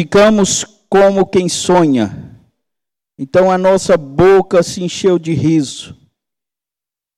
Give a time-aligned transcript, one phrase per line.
[0.00, 2.34] ficamos como quem sonha.
[3.18, 5.94] Então a nossa boca se encheu de riso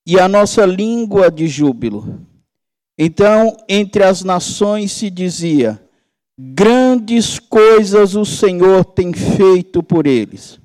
[0.04, 2.26] e a nossa língua de júbilo.
[2.99, 5.81] Então, entre as nações se dizia:
[6.37, 10.58] Grandes coisas o Senhor tem feito por eles.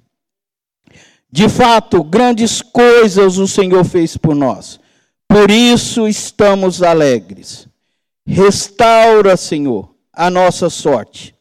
[1.31, 4.79] De fato, grandes coisas o Senhor fez por nós.
[5.27, 7.67] Por isso estamos alegres.
[8.25, 11.36] Restaura, Senhor, a nossa sorte.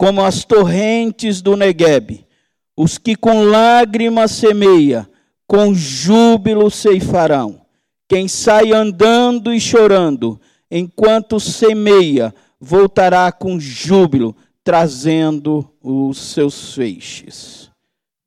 [0.00, 2.26] Como as torrentes do Neguebe,
[2.74, 5.06] os que com lágrimas semeia,
[5.46, 7.60] com júbilo ceifarão.
[8.08, 17.70] Quem sai andando e chorando, enquanto semeia, voltará com júbilo, trazendo os seus feixes.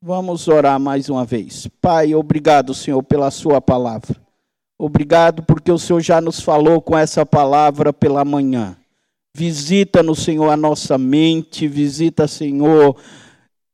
[0.00, 1.66] Vamos orar mais uma vez.
[1.80, 4.16] Pai, obrigado, Senhor, pela Sua palavra.
[4.78, 8.76] Obrigado porque o Senhor já nos falou com essa palavra pela manhã.
[9.36, 12.96] Visita-nos, Senhor, a nossa mente, visita, Senhor,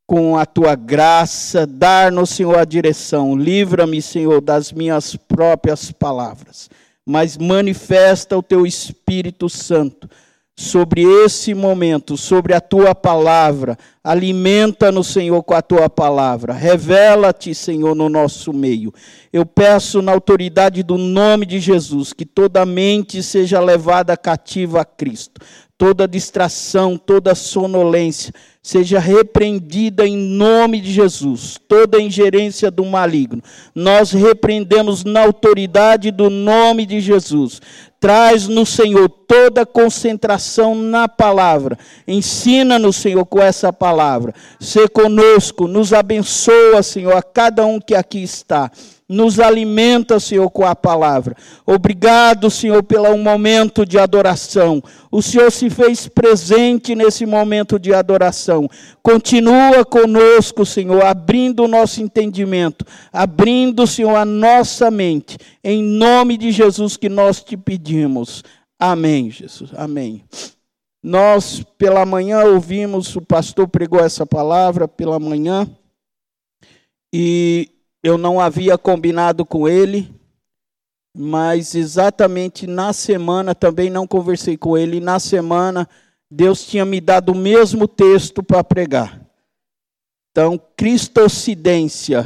[0.06, 3.36] com a tua graça, dar-nos, Senhor, a direção.
[3.36, 6.70] Livra-me, Senhor, das minhas próprias palavras,
[7.06, 10.08] mas manifesta o teu Espírito Santo
[10.60, 13.78] sobre esse momento, sobre a tua palavra.
[14.04, 16.52] Alimenta-nos, Senhor, com a tua palavra.
[16.52, 18.92] Revela-te, Senhor, no nosso meio.
[19.32, 24.84] Eu peço, na autoridade do nome de Jesus, que toda mente seja levada cativa a
[24.84, 25.40] Cristo.
[25.78, 31.58] Toda distração, toda sonolência seja repreendida em nome de Jesus.
[31.66, 33.42] Toda ingerência do maligno,
[33.74, 37.62] nós repreendemos na autoridade do nome de Jesus.
[38.00, 41.78] Traz no Senhor toda concentração na palavra.
[42.08, 44.34] Ensina-nos, Senhor, com essa palavra.
[44.58, 48.70] Ser conosco, nos abençoa, Senhor, a cada um que aqui está
[49.10, 51.36] nos alimenta, Senhor, com a palavra.
[51.66, 54.80] Obrigado, Senhor, pelo momento de adoração.
[55.10, 58.70] O Senhor se fez presente nesse momento de adoração.
[59.02, 65.36] Continua conosco, Senhor, abrindo o nosso entendimento, abrindo, Senhor, a nossa mente.
[65.64, 68.44] Em nome de Jesus que nós te pedimos.
[68.78, 69.72] Amém, Jesus.
[69.74, 70.22] Amém.
[71.02, 75.68] Nós, pela manhã, ouvimos, o pastor pregou essa palavra pela manhã.
[77.12, 77.68] E
[78.02, 80.12] eu não havia combinado com ele,
[81.16, 85.00] mas exatamente na semana também não conversei com ele.
[85.00, 85.88] Na semana,
[86.30, 89.20] Deus tinha me dado o mesmo texto para pregar.
[90.30, 92.24] Então, cristocidência.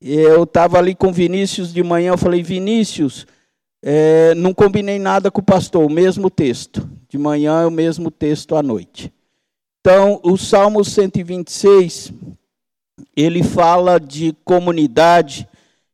[0.00, 3.26] Eu estava ali com Vinícius de manhã, eu falei, Vinícius,
[3.82, 6.88] é, não combinei nada com o pastor, o mesmo texto.
[7.08, 9.12] De manhã é o mesmo texto à noite.
[9.80, 12.12] Então, o Salmo 126,
[13.16, 15.48] ele fala de comunidade,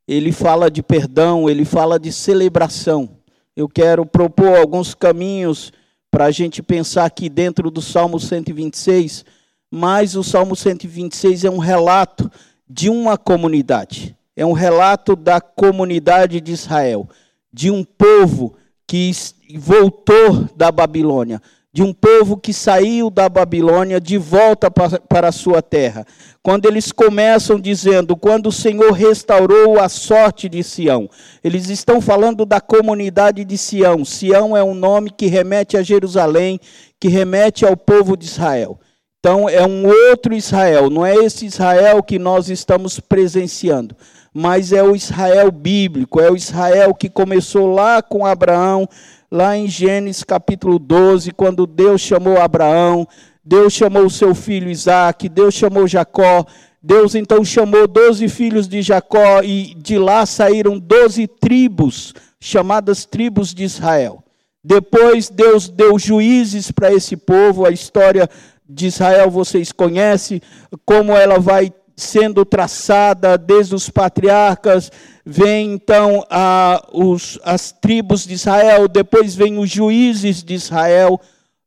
[0.07, 3.09] ele fala de perdão, ele fala de celebração.
[3.55, 5.71] Eu quero propor alguns caminhos
[6.09, 9.25] para a gente pensar aqui dentro do Salmo 126,
[9.69, 12.31] mas o Salmo 126 é um relato
[12.69, 17.09] de uma comunidade, é um relato da comunidade de Israel,
[17.51, 19.11] de um povo que
[19.55, 21.41] voltou da Babilônia
[21.73, 26.05] de um povo que saiu da Babilônia de volta para a sua terra.
[26.41, 31.09] Quando eles começam dizendo, quando o Senhor restaurou a sorte de Sião,
[31.43, 34.03] eles estão falando da comunidade de Sião.
[34.05, 36.59] Sião é um nome que remete a Jerusalém,
[36.99, 38.79] que remete ao povo de Israel.
[39.19, 43.95] Então é um outro Israel, não é esse Israel que nós estamos presenciando,
[44.33, 48.87] mas é o Israel bíblico, é o Israel que começou lá com Abraão,
[49.31, 53.07] lá em Gênesis capítulo 12, quando Deus chamou Abraão,
[53.43, 56.45] Deus chamou seu filho Isaac, Deus chamou Jacó,
[56.81, 63.53] Deus então chamou doze filhos de Jacó e de lá saíram doze tribos, chamadas tribos
[63.53, 64.23] de Israel.
[64.63, 68.29] Depois Deus deu juízes para esse povo, a história
[68.67, 70.41] de Israel vocês conhecem,
[70.85, 74.91] como ela vai sendo traçada desde os patriarcas,
[75.25, 81.19] vem então a, os, as tribos de Israel, depois vem os juízes de Israel,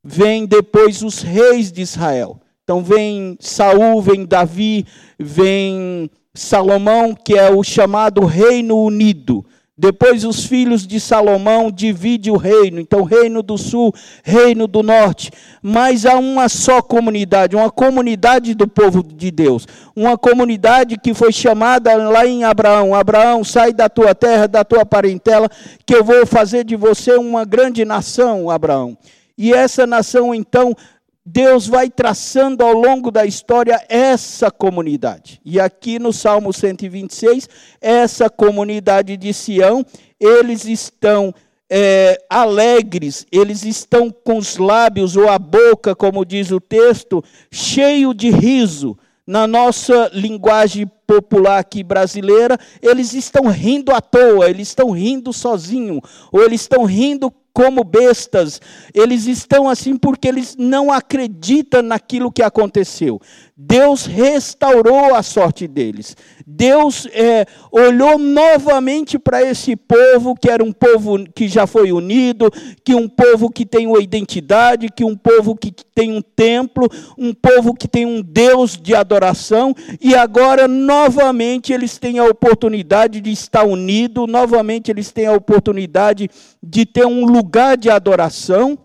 [0.04, 2.40] vem depois os reis de Israel.
[2.62, 4.86] Então vem Saul, vem Davi,
[5.18, 9.44] vem Salomão, que é o chamado Reino Unido.
[9.80, 12.78] Depois os filhos de Salomão dividem o reino.
[12.78, 15.30] Então, reino do sul, reino do norte.
[15.62, 19.66] Mas há uma só comunidade, uma comunidade do povo de Deus.
[19.96, 24.84] Uma comunidade que foi chamada lá em Abraão: Abraão, sai da tua terra, da tua
[24.84, 25.48] parentela,
[25.86, 28.98] que eu vou fazer de você uma grande nação, Abraão.
[29.38, 30.76] E essa nação, então,
[31.24, 35.40] Deus vai traçando ao longo da história essa comunidade.
[35.44, 37.48] E aqui no Salmo 126,
[37.80, 39.84] essa comunidade de Sião,
[40.18, 41.34] eles estão
[41.70, 48.12] é, alegres, eles estão com os lábios ou a boca, como diz o texto, cheio
[48.12, 48.98] de riso.
[49.26, 56.00] Na nossa linguagem popular aqui brasileira, eles estão rindo à toa, eles estão rindo sozinho,
[56.30, 58.60] ou eles estão rindo como bestas.
[58.94, 63.20] Eles estão assim porque eles não acreditam naquilo que aconteceu.
[63.56, 66.16] Deus restaurou a sorte deles.
[66.46, 72.50] Deus é, olhou novamente para esse povo, que era um povo que já foi unido,
[72.82, 77.34] que um povo que tem uma identidade, que um povo que tem um templo, um
[77.34, 80.66] povo que tem um Deus de adoração, e agora
[81.00, 86.28] novamente eles têm a oportunidade de estar unidos, novamente eles têm a oportunidade
[86.62, 88.78] de ter um lugar de adoração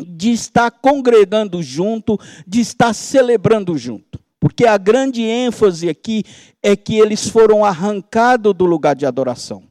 [0.00, 4.20] de estar congregando junto, de estar celebrando junto.
[4.38, 6.22] Porque a grande ênfase aqui
[6.62, 9.64] é que eles foram arrancados do lugar de adoração.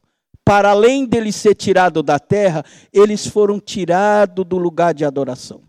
[0.44, 5.62] Para além deles ser tirados da terra, eles foram tirados do lugar de adoração.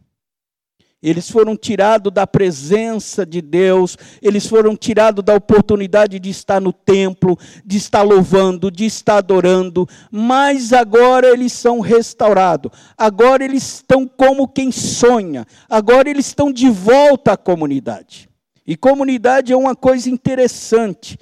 [1.00, 6.72] Eles foram tirados da presença de Deus, eles foram tirados da oportunidade de estar no
[6.72, 12.72] templo, de estar louvando, de estar adorando, mas agora eles são restaurados.
[12.96, 15.46] Agora eles estão como quem sonha.
[15.68, 18.28] Agora eles estão de volta à comunidade.
[18.66, 21.16] E comunidade é uma coisa interessante.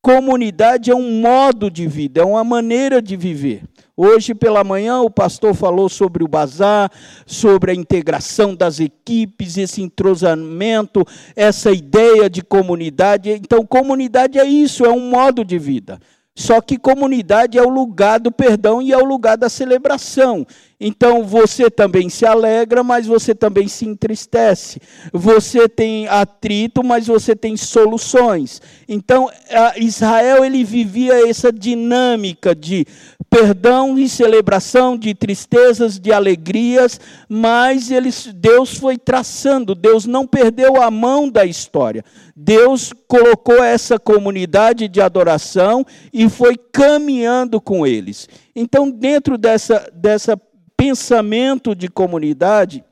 [0.00, 3.64] Comunidade é um modo de vida, é uma maneira de viver.
[3.96, 6.92] Hoje pela manhã o pastor falou sobre o bazar,
[7.24, 11.02] sobre a integração das equipes, esse entrosamento,
[11.34, 13.30] essa ideia de comunidade.
[13.30, 15.98] Então, comunidade é isso, é um modo de vida.
[16.38, 20.46] Só que comunidade é o lugar do perdão e é o lugar da celebração.
[20.78, 24.78] Então você também se alegra, mas você também se entristece.
[25.14, 28.60] Você tem atrito, mas você tem soluções.
[28.86, 29.30] Então
[29.78, 32.84] Israel ele vivia essa dinâmica de
[33.36, 36.98] perdão e celebração, de tristezas, de alegrias,
[37.28, 42.02] mas eles, Deus foi traçando, Deus não perdeu a mão da história.
[42.34, 45.84] Deus colocou essa comunidade de adoração
[46.14, 48.26] e foi caminhando com eles.
[48.54, 50.40] Então, dentro dessa, dessa
[50.74, 52.82] pensamento de comunidade,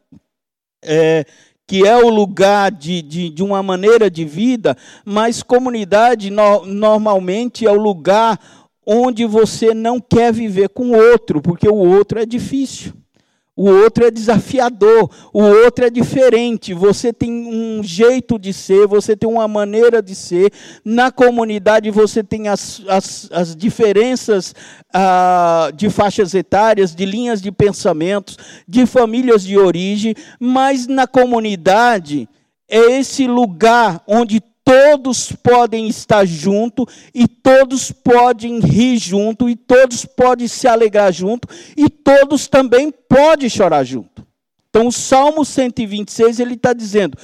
[0.84, 1.24] é,
[1.66, 4.76] que é o lugar de, de, de, uma maneira de vida,
[5.06, 8.38] mas comunidade no, normalmente é o lugar
[8.86, 12.92] onde você não quer viver com o outro, porque o outro é difícil.
[13.56, 16.74] O outro é desafiador, o outro é diferente.
[16.74, 20.52] Você tem um jeito de ser, você tem uma maneira de ser.
[20.84, 24.52] Na comunidade você tem as, as, as diferenças
[24.92, 28.36] ah, de faixas etárias, de linhas de pensamentos,
[28.66, 32.28] de famílias de origem, mas na comunidade
[32.68, 40.06] é esse lugar onde todos podem estar junto e todos podem rir junto e todos
[40.06, 41.46] podem se alegrar junto
[41.76, 44.26] e todos também podem chorar junto.
[44.70, 47.16] Então, o Salmo 126 ele está dizendo: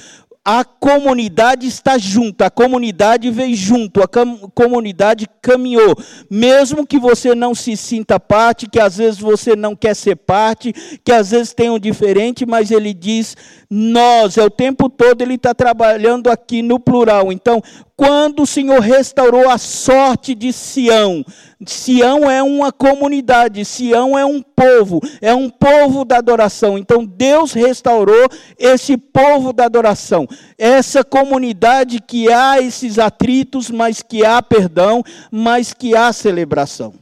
[0.43, 4.07] a comunidade está junto, a comunidade veio junto, a
[4.53, 5.95] comunidade caminhou.
[6.29, 10.73] Mesmo que você não se sinta parte, que às vezes você não quer ser parte,
[11.03, 13.37] que às vezes tem um diferente, mas ele diz
[13.69, 17.31] nós, é o tempo todo ele está trabalhando aqui no plural.
[17.31, 17.61] Então,
[17.95, 21.23] quando o Senhor restaurou a sorte de Sião,
[21.65, 26.77] Sião é uma comunidade, Sião é um povo, é um povo da adoração.
[26.77, 34.25] Então, Deus restaurou esse povo da adoração, essa comunidade que há esses atritos, mas que
[34.25, 36.93] há perdão, mas que há celebração.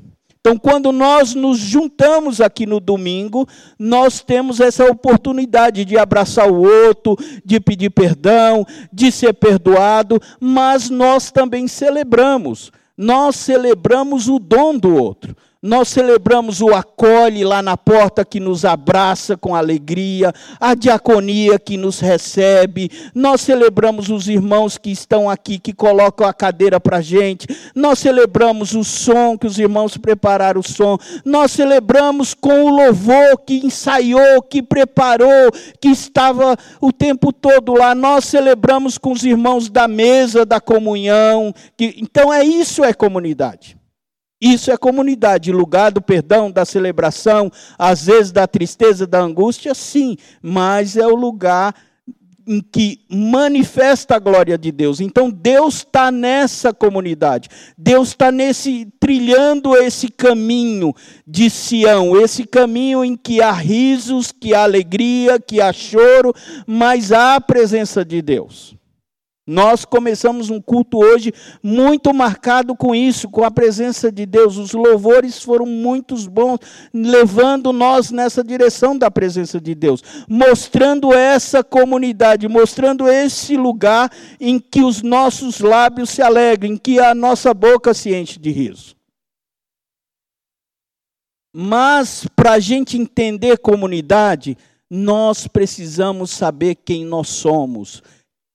[0.41, 6.63] Então, quando nós nos juntamos aqui no domingo, nós temos essa oportunidade de abraçar o
[6.63, 12.71] outro, de pedir perdão, de ser perdoado, mas nós também celebramos.
[12.97, 15.35] Nós celebramos o dom do outro.
[15.61, 21.75] Nós celebramos o acolhe lá na porta que nos abraça com alegria, a diaconia que
[21.75, 27.01] nos recebe, nós celebramos os irmãos que estão aqui, que colocam a cadeira para a
[27.01, 32.69] gente, nós celebramos o som, que os irmãos prepararam o som, nós celebramos com o
[32.69, 35.51] louvor que ensaiou, que preparou,
[35.81, 41.53] que estava o tempo todo lá, nós celebramos com os irmãos da mesa da comunhão,
[41.75, 43.78] que, então é isso é comunidade.
[44.41, 50.15] Isso é comunidade, lugar do perdão, da celebração, às vezes da tristeza, da angústia, sim,
[50.41, 51.75] mas é o lugar
[52.47, 54.99] em que manifesta a glória de Deus.
[54.99, 60.93] Então Deus está nessa comunidade, Deus está nesse trilhando esse caminho
[61.27, 66.33] de Sião, esse caminho em que há risos, que há alegria, que há choro,
[66.65, 68.78] mas há a presença de Deus.
[69.49, 74.57] Nós começamos um culto hoje muito marcado com isso, com a presença de Deus.
[74.57, 76.59] Os louvores foram muito bons,
[76.93, 84.59] levando nós nessa direção da presença de Deus, mostrando essa comunidade, mostrando esse lugar em
[84.59, 88.95] que os nossos lábios se alegram, em que a nossa boca se enche de riso.
[91.51, 94.55] Mas para a gente entender comunidade,
[94.87, 98.03] nós precisamos saber quem nós somos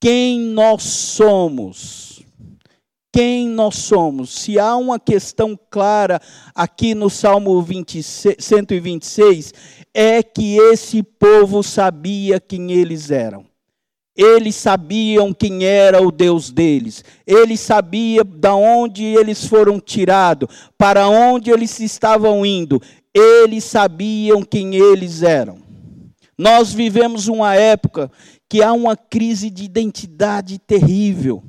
[0.04, 2.22] quem nós somos.
[3.10, 4.34] Quem nós somos.
[4.34, 6.20] Se há uma questão clara
[6.54, 9.54] aqui no Salmo 26, 126,
[9.94, 13.46] é que esse povo sabia quem eles eram.
[14.14, 17.02] Eles sabiam quem era o Deus deles.
[17.26, 22.78] Eles sabiam da onde eles foram tirados, para onde eles estavam indo.
[23.14, 25.64] Eles sabiam quem eles eram.
[26.36, 28.10] Nós vivemos uma época
[28.54, 31.42] que há uma crise de identidade terrível.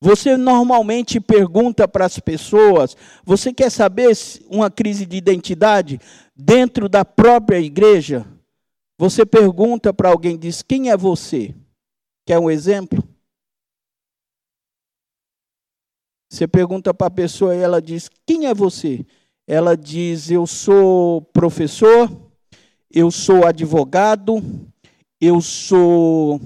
[0.00, 4.10] Você normalmente pergunta para as pessoas: você quer saber
[4.48, 6.00] uma crise de identidade
[6.34, 8.26] dentro da própria igreja?
[8.98, 11.54] Você pergunta para alguém, diz: quem é você?
[12.26, 13.08] Quer um exemplo?
[16.28, 19.06] Você pergunta para a pessoa e ela diz: quem é você?
[19.46, 22.10] Ela diz: eu sou professor,
[22.90, 24.42] eu sou advogado,
[25.20, 26.40] eu sou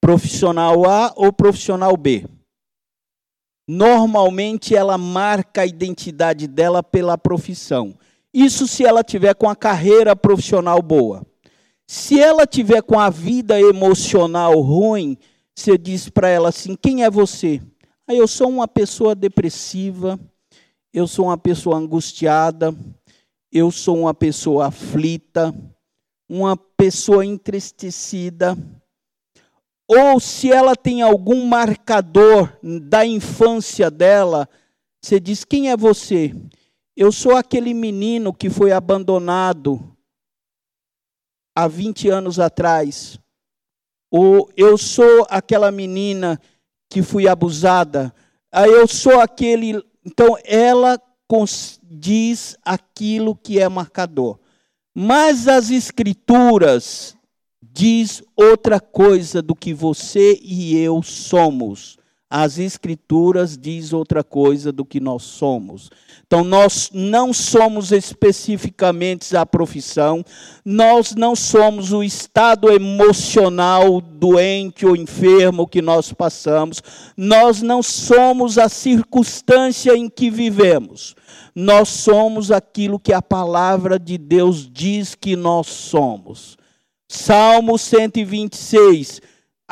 [0.00, 2.26] profissional A ou profissional B.
[3.68, 7.94] Normalmente ela marca a identidade dela pela profissão.
[8.32, 11.24] Isso se ela tiver com a carreira profissional boa.
[11.86, 15.16] Se ela tiver com a vida emocional ruim,
[15.54, 17.60] você diz para ela assim: "Quem é você?"
[18.08, 20.18] Aí eu sou uma pessoa depressiva,
[20.92, 22.74] eu sou uma pessoa angustiada,
[23.52, 25.54] eu sou uma pessoa aflita,
[26.30, 28.56] uma pessoa entristecida,
[29.88, 34.48] ou se ela tem algum marcador da infância dela,
[35.02, 36.32] você diz: Quem é você?
[36.96, 39.96] Eu sou aquele menino que foi abandonado
[41.52, 43.18] há 20 anos atrás.
[44.08, 46.40] Ou eu sou aquela menina
[46.88, 48.14] que fui abusada.
[48.52, 49.82] Ah, eu sou aquele.
[50.04, 51.00] Então, ela
[51.82, 54.38] diz aquilo que é marcador.
[55.02, 57.16] Mas as escrituras
[57.62, 61.98] diz outra coisa do que você e eu somos.
[62.30, 65.90] As escrituras diz outra coisa do que nós somos.
[66.24, 70.24] Então nós não somos especificamente a profissão,
[70.64, 76.80] nós não somos o estado emocional doente ou enfermo que nós passamos,
[77.16, 81.16] nós não somos a circunstância em que vivemos
[81.54, 86.56] nós somos aquilo que a palavra de Deus diz que nós somos.
[87.08, 89.20] Salmo 126.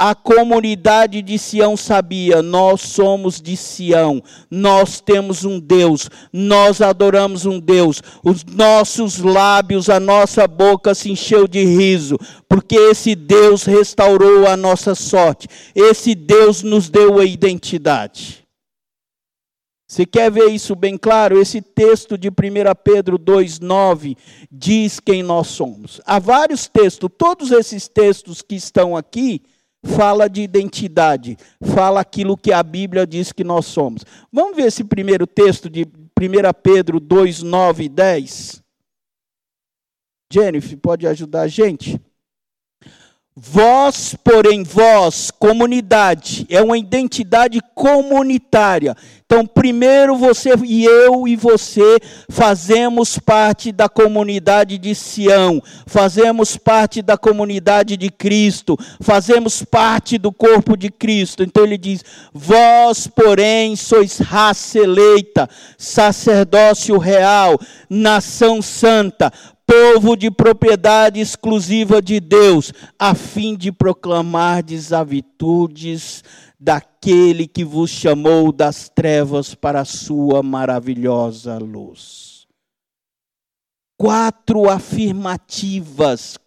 [0.00, 7.44] A comunidade de Sião sabia, nós somos de Sião, nós temos um Deus, nós adoramos
[7.46, 8.00] um Deus.
[8.22, 12.16] Os nossos lábios, a nossa boca se encheu de riso,
[12.48, 18.46] porque esse Deus restaurou a nossa sorte, esse Deus nos deu a identidade.
[19.84, 21.40] Você quer ver isso bem claro?
[21.40, 22.32] Esse texto de 1
[22.84, 24.16] Pedro 2,9
[24.48, 26.00] diz quem nós somos.
[26.06, 29.42] Há vários textos, todos esses textos que estão aqui,
[29.84, 34.04] fala de identidade, fala aquilo que a Bíblia diz que nós somos.
[34.32, 35.88] Vamos ver esse primeiro texto de 1
[36.62, 38.62] Pedro 2, 9 e 10?
[40.30, 42.00] Jennifer, pode ajudar a gente?
[43.40, 48.96] Vós, porém, vós, comunidade, é uma identidade comunitária.
[49.24, 57.00] Então, primeiro você e eu e você fazemos parte da comunidade de Sião, fazemos parte
[57.00, 61.44] da comunidade de Cristo, fazemos parte do corpo de Cristo.
[61.44, 62.02] Então ele diz:
[62.32, 67.56] Vós, porém, sois raça eleita, sacerdócio real,
[67.88, 69.32] nação santa,
[69.68, 76.24] povo de propriedade exclusiva de Deus, a fim de proclamar as virtudes
[76.58, 82.46] daquele que vos chamou das trevas para a sua maravilhosa luz.
[83.98, 86.38] Quatro afirmativas.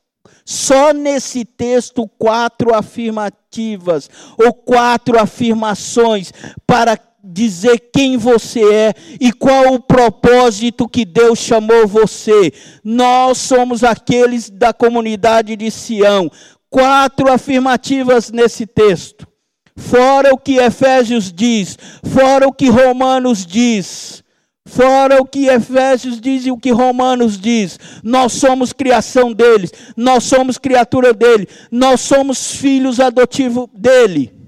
[0.44, 6.34] Só nesse texto, quatro afirmativas, ou quatro afirmações
[6.66, 6.98] para
[7.32, 12.54] dizer quem você é e qual o propósito que Deus chamou você.
[12.84, 16.30] Nós somos aqueles da comunidade de Sião.
[16.70, 19.28] Quatro afirmativas nesse texto.
[19.76, 24.22] Fora o que Efésios diz, fora o que Romanos diz.
[24.66, 30.24] Fora o que Efésios diz e o que Romanos diz, nós somos criação deles, nós
[30.24, 34.41] somos criatura dele, nós somos filhos adotivos dele.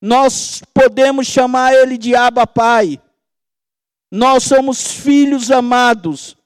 [0.00, 3.00] Nós podemos chamar ele de Abba Pai.
[4.10, 6.36] Nós somos filhos amados,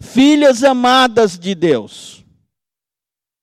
[0.00, 2.23] filhas amadas de Deus.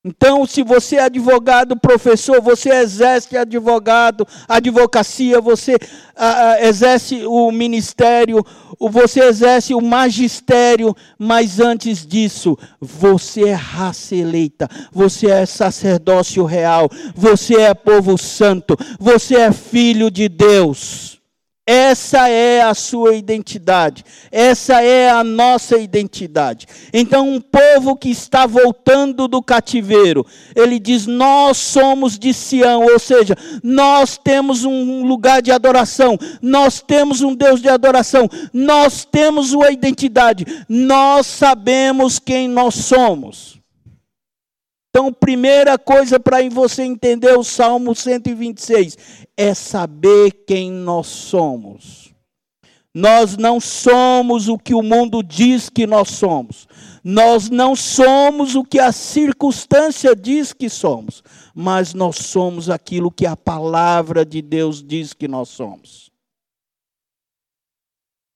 [0.03, 8.43] Então, se você é advogado, professor, você exerce advogado, advocacia, você uh, exerce o ministério,
[8.79, 16.89] você exerce o magistério, mas antes disso, você é raça eleita, você é sacerdócio real,
[17.13, 21.21] você é povo santo, você é filho de Deus.
[21.65, 26.65] Essa é a sua identidade, essa é a nossa identidade.
[26.91, 30.25] Então, um povo que está voltando do cativeiro,
[30.56, 36.82] ele diz: Nós somos de Sião, ou seja, nós temos um lugar de adoração, nós
[36.82, 43.61] temos um Deus de adoração, nós temos uma identidade, nós sabemos quem nós somos.
[44.91, 48.98] Então, primeira coisa para você entender o Salmo 126
[49.38, 52.12] é saber quem nós somos.
[52.93, 56.67] Nós não somos o que o mundo diz que nós somos.
[57.01, 61.24] Nós não somos o que a circunstância diz que somos,
[61.55, 66.11] mas nós somos aquilo que a palavra de Deus diz que nós somos.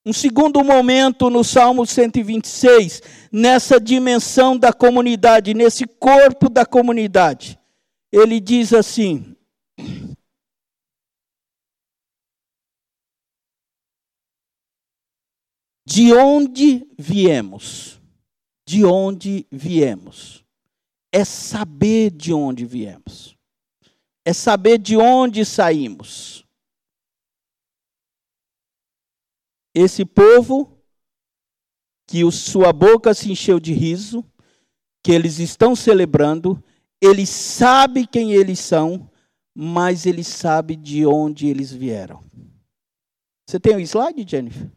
[0.06, 7.60] Um segundo momento no Salmo 126, nessa dimensão da comunidade, nesse corpo da comunidade.
[8.12, 9.36] Ele diz assim:
[15.88, 18.00] De onde viemos?
[18.68, 20.46] De onde viemos?
[21.12, 23.36] É saber de onde viemos.
[24.24, 26.45] É saber de onde saímos.
[29.76, 30.72] Esse povo
[32.08, 34.24] que sua boca se encheu de riso,
[35.04, 36.64] que eles estão celebrando,
[37.02, 39.12] ele sabe quem eles são,
[39.54, 42.24] mas ele sabe de onde eles vieram.
[43.46, 44.72] Você tem o um slide, Jennifer?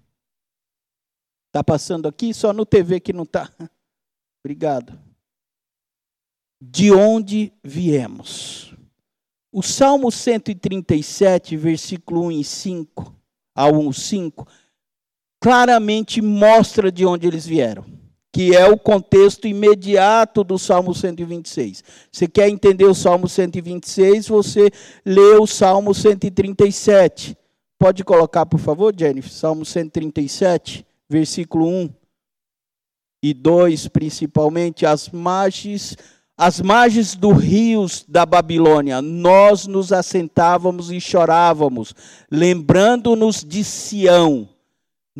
[1.46, 3.50] Está passando aqui, só no TV que não está.
[4.44, 4.98] Obrigado.
[6.60, 8.74] De onde viemos?
[9.50, 13.16] O Salmo 137, versículo 1 e 5,
[13.54, 14.46] ao 1 5,
[15.40, 17.84] claramente mostra de onde eles vieram,
[18.32, 21.84] que é o contexto imediato do Salmo 126.
[22.10, 24.70] Você quer entender o Salmo 126, você
[25.04, 27.36] lê o Salmo 137.
[27.78, 31.90] Pode colocar, por favor, Jennifer, Salmo 137, versículo 1
[33.22, 35.96] e 2, principalmente, as margens
[36.40, 41.92] as margens dos rios da Babilônia, nós nos assentávamos e chorávamos,
[42.30, 44.48] lembrando-nos de Sião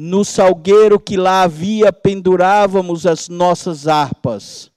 [0.01, 4.71] no salgueiro que lá havia pendurávamos as nossas harpas.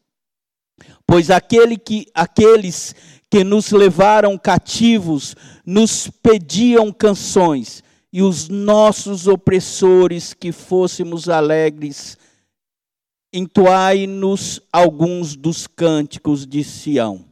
[1.06, 2.96] Pois aquele que, aqueles
[3.30, 12.18] que nos levaram cativos nos pediam canções, e os nossos opressores que fôssemos alegres,
[13.32, 17.24] entoai-nos alguns dos cânticos de Sião.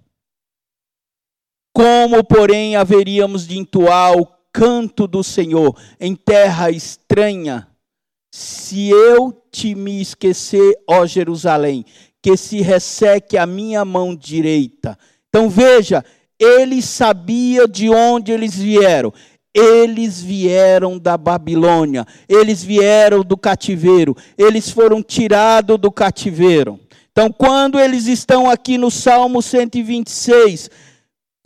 [1.74, 7.69] Como, porém, haveríamos de entoar o canto do Senhor em terra estranha,
[8.32, 11.86] se eu te me esquecer, ó Jerusalém,
[12.22, 14.98] que se resseque a minha mão direita.
[15.30, 16.04] Então veja,
[16.40, 19.14] ele sabia de onde eles vieram.
[19.54, 26.80] Eles vieram da Babilônia, eles vieram do cativeiro, eles foram tirados do cativeiro.
[27.12, 30.70] Então, quando eles estão aqui no Salmo 126,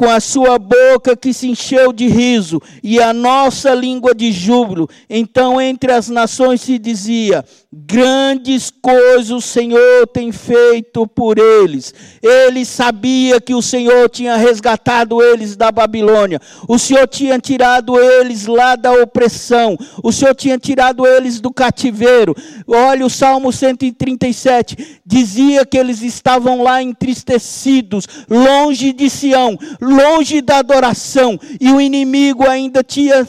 [0.04, 4.90] com a sua boca que se encheu de riso e a nossa língua de júbilo.
[5.10, 11.92] Então, entre as nações se dizia: Grandes coisas o Senhor tem feito por eles.
[12.22, 16.40] Ele sabia que o Senhor tinha resgatado eles da Babilônia.
[16.68, 19.76] O Senhor tinha tirado eles lá da opressão.
[20.04, 22.36] O Senhor tinha tirado eles do cativeiro.
[22.68, 25.02] Olha o Salmo 137.
[25.04, 31.40] Dizia que eles estavam lá entristecidos, longe de Sião, longe da adoração.
[31.60, 33.28] E o inimigo ainda tinha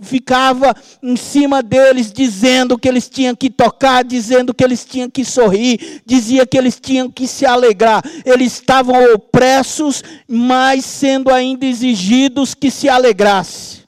[0.00, 5.24] ficava em cima deles, dizendo que eles tinham que tocar, dizendo que eles tinham que
[5.24, 8.02] sorrir, dizia que eles tinham que se alegrar.
[8.24, 13.84] Eles estavam opressos, mas sendo ainda exigidos que se alegrasse.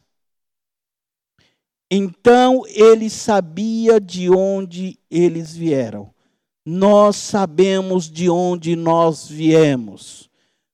[1.91, 6.13] Então ele sabia de onde eles vieram.
[6.65, 10.28] Nós sabemos de onde nós viemos.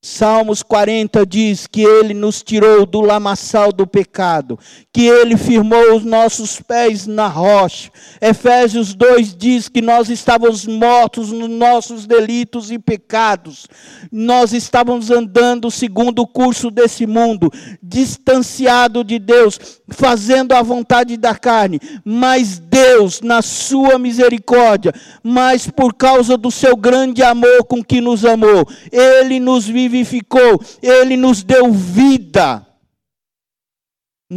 [0.07, 4.59] Salmos 40 diz que ele nos tirou do lamaçal do pecado,
[4.93, 7.91] que ele firmou os nossos pés na rocha.
[8.21, 13.67] Efésios 2 diz que nós estávamos mortos nos nossos delitos e pecados.
[14.13, 17.51] Nós estávamos andando segundo o curso desse mundo,
[17.83, 21.81] distanciado de Deus, fazendo a vontade da carne.
[22.05, 28.23] Mas Deus, na sua misericórdia, mas por causa do seu grande amor com que nos
[28.23, 32.67] amou, ele nos vive vivificou, Ele nos deu vida.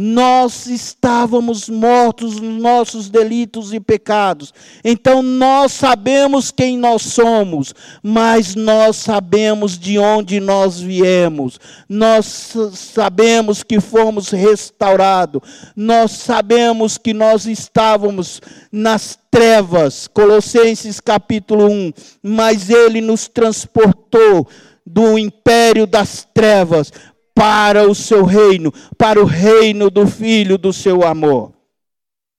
[0.00, 4.52] Nós estávamos mortos nos nossos delitos e pecados.
[4.84, 11.58] Então nós sabemos quem nós somos, mas nós sabemos de onde nós viemos.
[11.88, 15.40] Nós sabemos que fomos restaurados.
[15.74, 20.06] Nós sabemos que nós estávamos nas trevas.
[20.06, 21.92] Colossenses capítulo 1.
[22.22, 24.46] Mas ele nos transportou
[24.88, 26.92] do império das trevas
[27.34, 31.57] para o seu reino, para o reino do Filho do seu amor.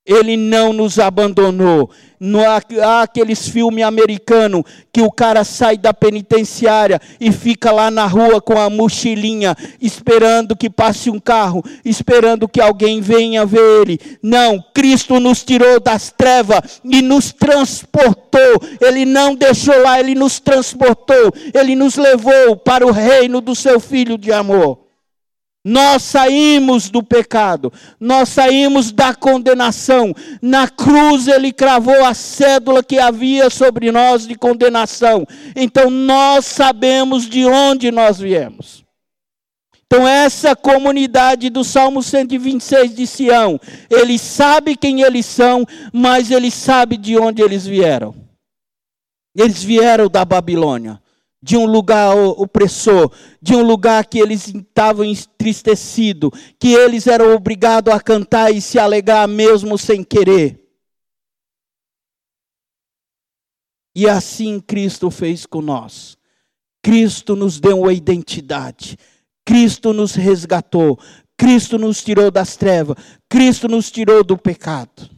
[0.09, 1.91] Ele não nos abandonou.
[2.19, 7.91] Não há, há aqueles filmes americanos que o cara sai da penitenciária e fica lá
[7.91, 13.81] na rua com a mochilinha, esperando que passe um carro, esperando que alguém venha ver
[13.81, 13.99] ele.
[14.21, 18.59] Não, Cristo nos tirou das trevas e nos transportou.
[18.81, 21.31] Ele não deixou lá, ele nos transportou.
[21.53, 24.88] Ele nos levou para o reino do seu Filho de amor.
[25.63, 30.13] Nós saímos do pecado, nós saímos da condenação.
[30.41, 35.27] Na cruz ele cravou a cédula que havia sobre nós de condenação.
[35.55, 38.85] Então nós sabemos de onde nós viemos.
[39.91, 46.53] Então, essa comunidade do Salmo 126 de Sião, eles sabem quem eles são, mas eles
[46.53, 48.13] sabem de onde eles vieram.
[49.35, 51.01] Eles vieram da Babilônia
[51.41, 57.93] de um lugar opressor, de um lugar que eles estavam entristecidos, que eles eram obrigados
[57.93, 60.59] a cantar e se alegrar mesmo sem querer.
[63.95, 66.17] E assim Cristo fez com nós.
[66.83, 68.97] Cristo nos deu uma identidade.
[69.45, 70.99] Cristo nos resgatou.
[71.37, 72.97] Cristo nos tirou das trevas.
[73.29, 75.09] Cristo nos tirou do pecado.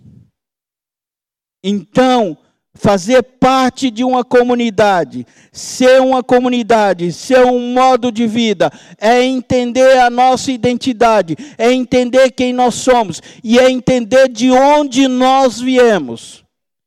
[1.63, 2.37] Então,
[2.73, 9.99] fazer parte de uma comunidade, ser uma comunidade, ser um modo de vida, é entender
[9.99, 16.43] a nossa identidade, é entender quem nós somos e é entender de onde nós viemos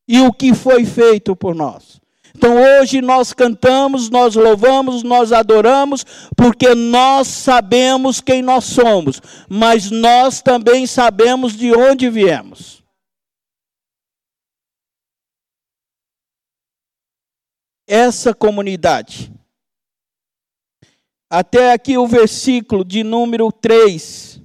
[0.09, 2.03] e o que foi feito por nós.
[2.37, 6.05] Então hoje nós cantamos, nós louvamos, nós adoramos,
[6.37, 12.74] porque nós sabemos quem nós somos, mas nós também sabemos de onde viemos.
[17.87, 19.33] Essa comunidade.
[21.31, 24.41] Até aqui o versículo de número 3.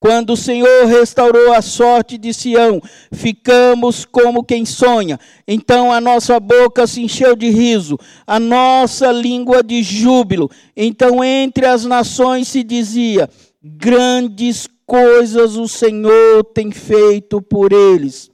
[0.00, 2.80] Quando o Senhor restaurou a sorte de Sião,
[3.12, 5.20] ficamos como quem sonha.
[5.46, 10.50] Então a nossa boca se encheu de riso, a nossa língua de júbilo.
[10.74, 13.28] Então entre as nações se dizia:
[13.62, 18.30] grandes coisas o Senhor tem feito por eles.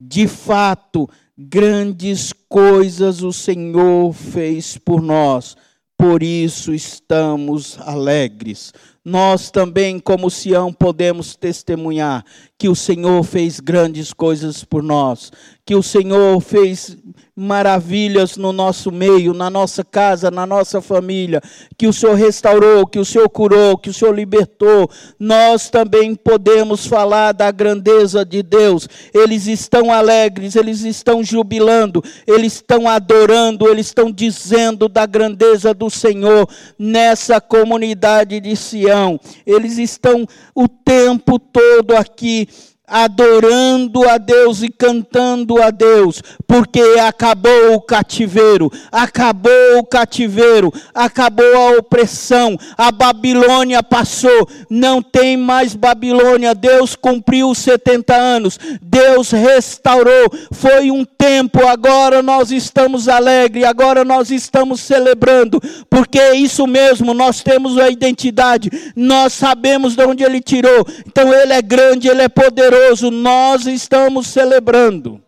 [0.00, 1.08] De fato,
[1.40, 5.56] Grandes coisas o Senhor fez por nós,
[5.96, 8.72] por isso estamos alegres.
[9.04, 12.24] Nós também, como Sião, podemos testemunhar
[12.58, 15.30] que o Senhor fez grandes coisas por nós,
[15.64, 16.96] que o Senhor fez
[17.36, 21.40] maravilhas no nosso meio, na nossa casa, na nossa família,
[21.76, 24.90] que o Senhor restaurou, que o Senhor curou, que o Senhor libertou.
[25.20, 28.88] Nós também podemos falar da grandeza de Deus.
[29.14, 35.88] Eles estão alegres, eles estão jubilando, eles estão adorando, eles estão dizendo da grandeza do
[35.88, 39.20] Senhor nessa comunidade de Sião.
[39.46, 42.47] Eles estão o tempo todo aqui
[42.88, 51.54] adorando a Deus e cantando a Deus, porque acabou o cativeiro, acabou o cativeiro, acabou
[51.56, 59.30] a opressão, a Babilônia passou, não tem mais Babilônia, Deus cumpriu os 70 anos, Deus
[59.30, 66.66] restaurou, foi um tempo, agora nós estamos alegres, agora nós estamos celebrando, porque é isso
[66.66, 72.08] mesmo, nós temos a identidade, nós sabemos de onde Ele tirou, então Ele é grande,
[72.08, 72.77] Ele é poderoso
[73.10, 75.22] nós estamos celebrando.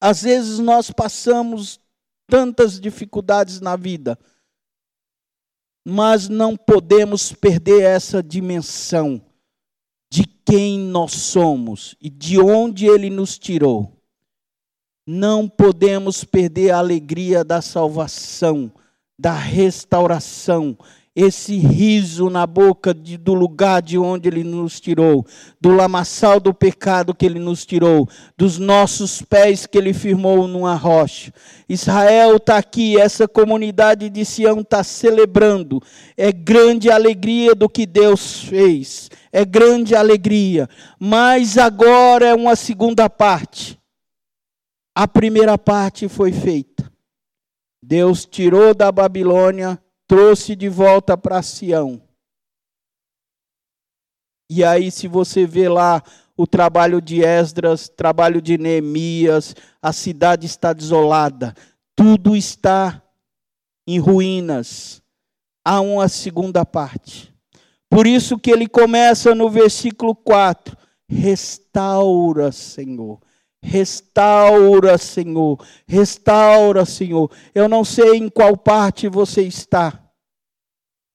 [0.00, 1.80] Às vezes nós passamos
[2.26, 4.18] tantas dificuldades na vida,
[5.84, 9.24] mas não podemos perder essa dimensão
[10.10, 13.92] de quem nós somos e de onde Ele nos tirou.
[15.06, 18.72] Não podemos perder a alegria da salvação,
[19.18, 20.76] da restauração,
[21.16, 25.26] esse riso na boca de, do lugar de onde Ele nos tirou,
[25.58, 30.74] do lamaçal do pecado que Ele nos tirou, dos nossos pés que Ele firmou numa
[30.74, 31.32] rocha.
[31.66, 35.82] Israel está aqui, essa comunidade de Sião está celebrando.
[36.18, 40.68] É grande alegria do que Deus fez, é grande alegria.
[41.00, 43.80] Mas agora é uma segunda parte.
[44.94, 46.92] A primeira parte foi feita.
[47.82, 52.02] Deus tirou da Babilônia trouxe de volta para Sião.
[54.48, 56.02] E aí, se você vê lá
[56.36, 61.54] o trabalho de Esdras, trabalho de Neemias, a cidade está desolada,
[61.96, 63.02] tudo está
[63.86, 65.02] em ruínas.
[65.64, 67.34] Há uma segunda parte.
[67.88, 70.76] Por isso que ele começa no versículo 4:
[71.08, 73.20] Restaura, Senhor.
[73.62, 75.58] Restaura, Senhor.
[75.86, 77.30] Restaura, Senhor.
[77.54, 80.02] Eu não sei em qual parte você está.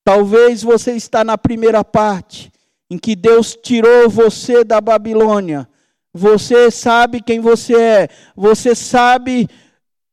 [0.03, 2.51] Talvez você está na primeira parte,
[2.89, 5.69] em que Deus tirou você da Babilônia.
[6.13, 8.07] Você sabe quem você é.
[8.35, 9.47] Você sabe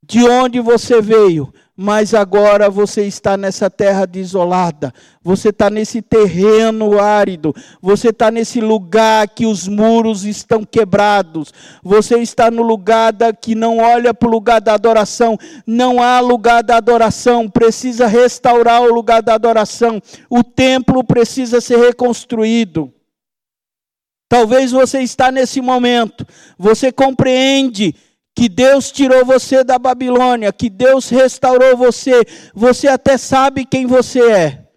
[0.03, 7.01] de onde você veio mas agora você está nessa terra desolada, você está nesse terreno
[7.01, 13.33] árido, você está nesse lugar que os muros estão quebrados, você está no lugar da,
[13.33, 18.83] que não olha para o lugar da adoração, não há lugar da adoração, precisa restaurar
[18.83, 22.93] o lugar da adoração, o templo precisa ser reconstruído.
[24.29, 26.27] Talvez você está nesse momento,
[26.59, 27.95] você compreende
[28.39, 32.25] que Deus tirou você da Babilônia, que Deus restaurou você,
[32.55, 34.68] você até sabe quem você é.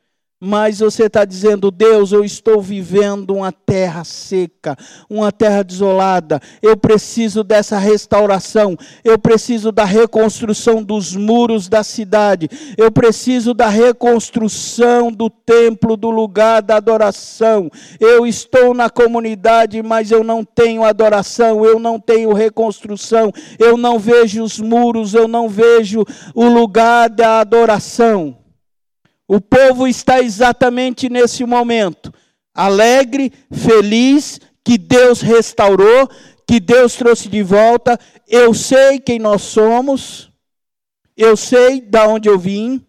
[0.43, 4.75] Mas você está dizendo, Deus, eu estou vivendo uma terra seca,
[5.07, 6.41] uma terra desolada.
[6.63, 8.75] Eu preciso dessa restauração.
[9.03, 12.49] Eu preciso da reconstrução dos muros da cidade.
[12.75, 17.69] Eu preciso da reconstrução do templo, do lugar da adoração.
[17.99, 23.31] Eu estou na comunidade, mas eu não tenho adoração, eu não tenho reconstrução.
[23.59, 28.40] Eu não vejo os muros, eu não vejo o lugar da adoração.
[29.33, 32.13] O povo está exatamente nesse momento,
[32.53, 36.09] alegre, feliz, que Deus restaurou,
[36.45, 37.97] que Deus trouxe de volta.
[38.27, 40.29] Eu sei quem nós somos,
[41.15, 42.85] eu sei da onde eu vim,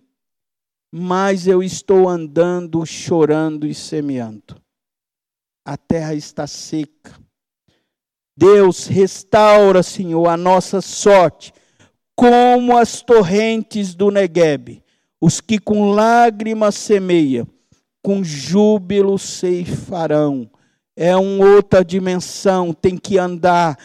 [0.90, 4.60] mas eu estou andando, chorando e semeando.
[5.64, 7.16] A terra está seca.
[8.36, 11.54] Deus restaura, Senhor, a nossa sorte,
[12.16, 14.81] como as torrentes do Neguebe.
[15.24, 17.46] Os que com lágrimas semeiam,
[18.02, 20.50] com júbilo ceifarão.
[20.96, 23.78] É uma outra dimensão, tem que andar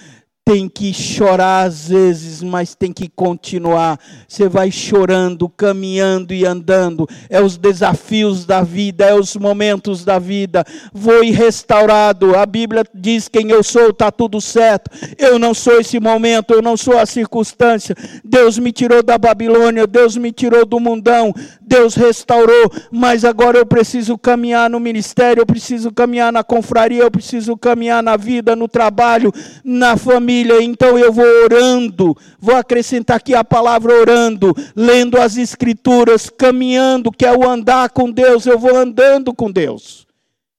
[0.48, 4.00] tem que chorar às vezes, mas tem que continuar.
[4.26, 7.06] Você vai chorando, caminhando e andando.
[7.30, 10.64] É os desafios da vida, é os momentos da vida.
[10.94, 12.34] Vou restaurado.
[12.34, 14.90] A Bíblia diz quem eu sou, está tudo certo.
[15.18, 17.94] Eu não sou esse momento, eu não sou a circunstância.
[18.24, 23.66] Deus me tirou da Babilônia, Deus me tirou do mundão, Deus restaurou, mas agora eu
[23.66, 28.70] preciso caminhar no ministério, eu preciso caminhar na confraria, eu preciso caminhar na vida, no
[28.70, 35.20] trabalho, na família família, então eu vou orando, vou acrescentar aqui a palavra orando, lendo
[35.20, 40.06] as escrituras, caminhando, que é o andar com Deus, eu vou andando com Deus.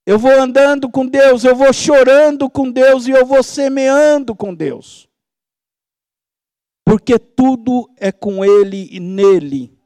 [0.07, 4.55] Eu vou andando com Deus, eu vou chorando com Deus e eu vou semeando com
[4.55, 5.07] Deus.
[6.85, 9.78] Porque tudo é com Ele e nele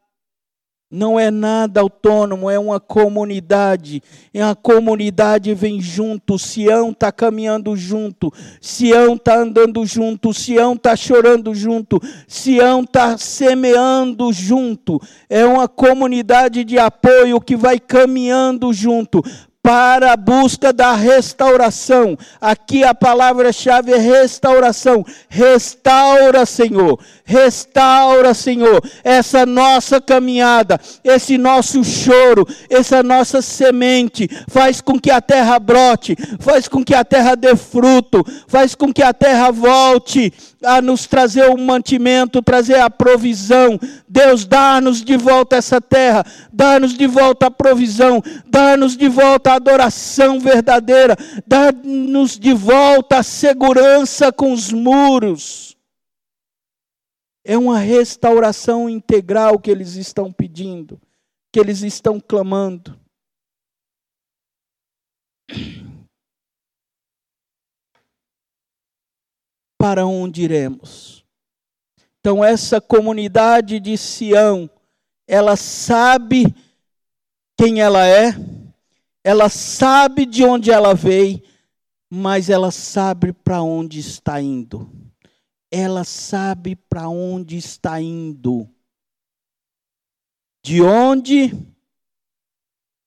[0.93, 4.03] não é nada autônomo, é uma comunidade.
[4.35, 10.95] E a comunidade vem junto, Sião está caminhando junto, Sião está andando junto, Sião está
[10.95, 15.01] chorando junto, Sião está semeando junto.
[15.31, 19.23] É uma comunidade de apoio que vai caminhando junto
[19.63, 22.19] para a busca da restauração.
[22.41, 25.05] Aqui a palavra-chave é restauração.
[25.29, 26.99] Restaura, Senhor.
[27.25, 34.29] Restaura, Senhor, essa nossa caminhada, esse nosso choro, essa nossa semente.
[34.49, 38.93] Faz com que a terra brote, faz com que a terra dê fruto, faz com
[38.93, 40.33] que a terra volte
[40.65, 43.79] a nos trazer o mantimento, trazer a provisão.
[44.09, 50.41] Deus, dá-nos de volta essa terra, dá-nos de volta a provisão, dá-nos de volta adoração
[50.41, 55.77] verdadeira, dá-nos de volta a segurança com os muros.
[57.45, 61.01] É uma restauração integral que eles estão pedindo,
[61.53, 63.01] que eles estão clamando.
[69.83, 71.25] para onde iremos?
[72.21, 74.71] Então, essa comunidade de Sião,
[75.27, 76.55] ela sabe
[77.59, 78.33] quem ela é,
[79.25, 81.41] ela sabe de onde ela veio,
[82.11, 84.91] mas ela sabe para onde está indo.
[85.71, 88.69] Ela sabe para onde está indo.
[90.63, 91.51] De onde,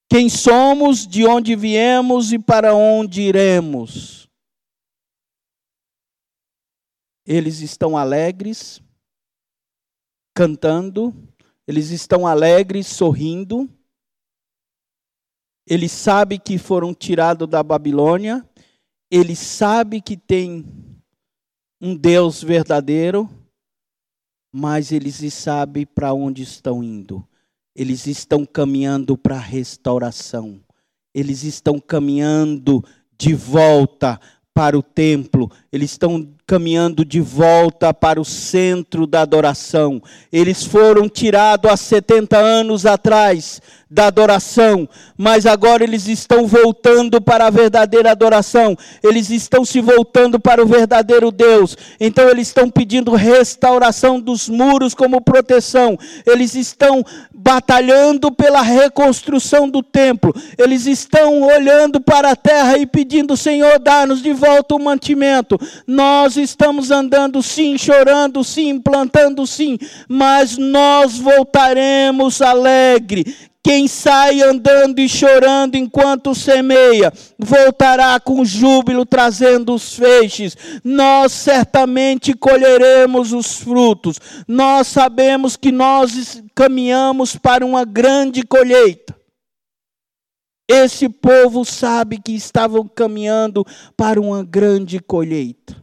[0.09, 4.27] quem somos, de onde viemos e para onde iremos.
[7.25, 8.81] Eles estão alegres,
[10.33, 11.13] cantando,
[11.67, 13.69] eles estão alegres, sorrindo.
[15.67, 18.47] Eles sabem que foram tirados da Babilônia,
[19.09, 20.65] eles sabem que tem
[21.81, 23.29] um Deus verdadeiro,
[24.53, 27.27] mas eles sabem para onde estão indo.
[27.75, 30.61] Eles estão caminhando para a restauração.
[31.13, 32.83] Eles estão caminhando
[33.17, 34.19] de volta
[34.55, 40.01] para o templo, eles estão caminhando de volta para o centro da adoração.
[40.31, 44.87] Eles foram tirados há 70 anos atrás da adoração,
[45.17, 48.77] mas agora eles estão voltando para a verdadeira adoração.
[49.03, 51.77] Eles estão se voltando para o verdadeiro Deus.
[51.99, 55.97] Então eles estão pedindo restauração dos muros como proteção.
[56.25, 57.03] Eles estão
[57.45, 60.33] batalhando pela reconstrução do templo.
[60.57, 65.59] Eles estão olhando para a terra e pedindo, Senhor, dá-nos de volta o mantimento.
[65.85, 69.77] Nós estamos andando sim, chorando sim, plantando sim,
[70.09, 73.23] mas nós voltaremos alegre.
[73.65, 80.55] Quem sai andando e chorando enquanto semeia, voltará com júbilo trazendo os feixes.
[80.83, 84.19] Nós certamente colheremos os frutos.
[84.47, 89.19] Nós sabemos que nós caminhamos para uma grande colheita.
[90.69, 93.65] Esse povo sabe que estavam caminhando
[93.97, 95.75] para uma grande colheita,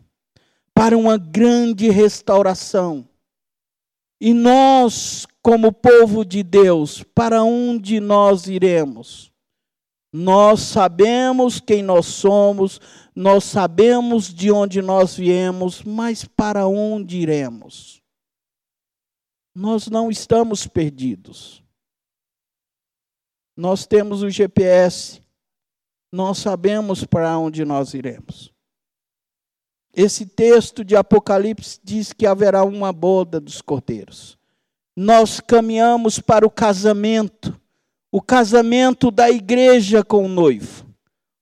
[0.73, 3.09] para uma grande restauração.
[4.21, 9.33] E nós, como povo de Deus, para onde nós iremos?
[10.12, 12.81] Nós sabemos quem nós somos,
[13.14, 18.00] nós sabemos de onde nós viemos, mas para onde iremos?
[19.55, 21.62] Nós não estamos perdidos.
[23.57, 25.20] Nós temos o GPS,
[26.12, 28.52] nós sabemos para onde nós iremos.
[29.94, 34.38] Esse texto de Apocalipse diz que haverá uma boda dos cordeiros.
[34.96, 37.59] Nós caminhamos para o casamento,
[38.11, 40.87] o casamento da igreja com o noivo,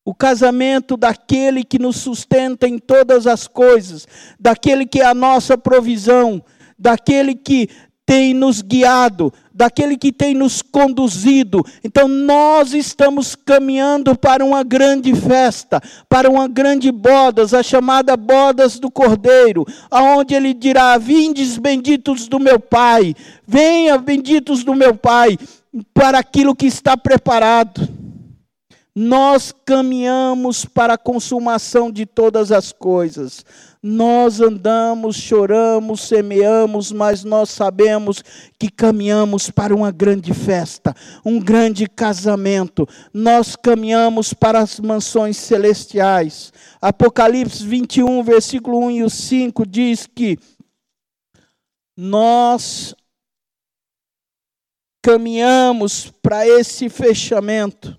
[0.04, 4.06] o casamento daquele que nos sustenta em todas as coisas,
[4.38, 6.42] daquele que é a nossa provisão,
[6.78, 7.68] daquele que
[8.10, 11.64] tem nos guiado, daquele que tem nos conduzido.
[11.84, 18.80] Então nós estamos caminhando para uma grande festa, para uma grande bodas, a chamada bodas
[18.80, 23.14] do Cordeiro, aonde ele dirá: "Vindes benditos do meu Pai,
[23.46, 25.38] venha benditos do meu Pai,
[25.94, 27.99] para aquilo que está preparado."
[28.94, 33.44] Nós caminhamos para a consumação de todas as coisas.
[33.80, 38.22] Nós andamos, choramos, semeamos, mas nós sabemos
[38.58, 42.86] que caminhamos para uma grande festa, um grande casamento.
[43.14, 46.52] Nós caminhamos para as mansões celestiais.
[46.82, 50.36] Apocalipse 21, versículo 1 e 5 diz que
[51.96, 52.94] nós
[55.00, 57.98] caminhamos para esse fechamento.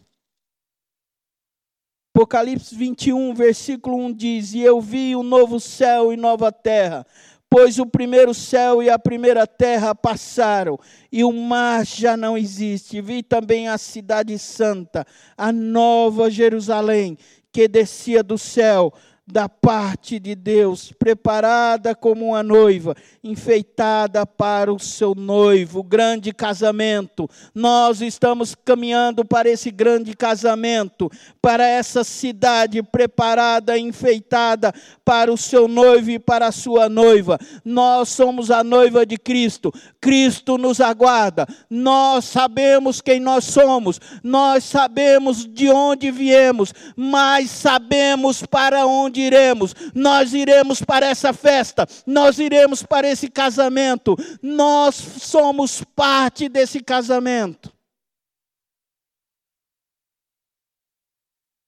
[2.14, 7.08] Apocalipse 21, versículo 1 diz: E eu vi um novo céu e nova terra,
[7.50, 10.78] pois o primeiro céu e a primeira terra passaram,
[11.10, 13.00] e o mar já não existe.
[13.00, 17.18] Vi também a cidade santa, a nova Jerusalém,
[17.50, 18.94] que descia do céu
[19.32, 27.30] da parte de Deus, preparada como uma noiva, enfeitada para o seu noivo, grande casamento.
[27.56, 31.10] Nós estamos caminhando para esse grande casamento,
[31.42, 34.74] para essa cidade preparada, enfeitada
[35.06, 37.40] para o seu noivo e para a sua noiva.
[37.64, 39.74] Nós somos a noiva de Cristo.
[40.02, 41.48] Cristo nos aguarda.
[41.70, 44.00] Nós sabemos quem nós somos.
[44.22, 49.74] Nós sabemos de onde viemos, mas sabemos para onde iremos?
[49.96, 57.72] Nós iremos para essa festa, nós iremos para esse casamento, nós somos parte desse casamento.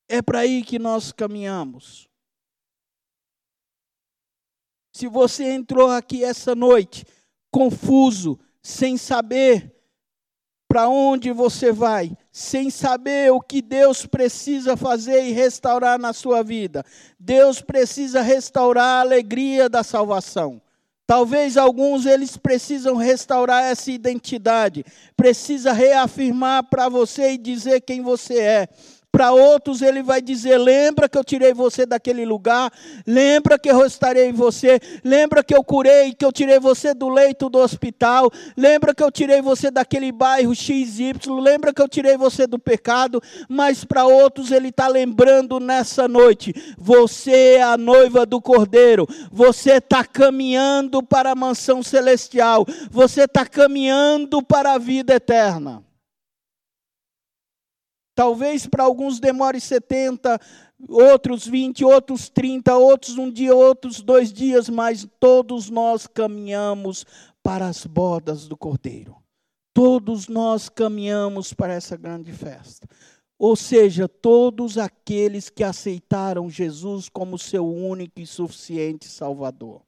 [0.08, 2.08] É para aí que nós caminhamos.
[4.94, 7.06] Se você entrou aqui essa noite
[7.50, 9.73] confuso, sem saber
[10.74, 16.42] para onde você vai, sem saber o que Deus precisa fazer e restaurar na sua
[16.42, 16.84] vida.
[17.20, 20.60] Deus precisa restaurar a alegria da salvação.
[21.06, 24.84] Talvez alguns eles precisam restaurar essa identidade,
[25.16, 28.68] precisa reafirmar para você e dizer quem você é.
[29.14, 32.74] Para outros, ele vai dizer: Lembra que eu tirei você daquele lugar?
[33.06, 34.80] Lembra que eu restaurei você?
[35.04, 38.32] Lembra que eu curei, que eu tirei você do leito do hospital?
[38.58, 41.14] Lembra que eu tirei você daquele bairro XY?
[41.40, 43.22] Lembra que eu tirei você do pecado?
[43.48, 49.08] Mas para outros, ele está lembrando nessa noite: Você é a noiva do cordeiro.
[49.32, 52.66] Você está caminhando para a mansão celestial.
[52.90, 55.84] Você está caminhando para a vida eterna.
[58.16, 60.40] Talvez para alguns demore 70,
[60.88, 67.06] outros 20, outros 30, outros um dia, outros dois dias, mas todos nós caminhamos
[67.42, 69.16] para as bodas do Cordeiro.
[69.74, 72.88] Todos nós caminhamos para essa grande festa.
[73.40, 79.82] Ou seja, todos aqueles que aceitaram Jesus como seu único e suficiente Salvador.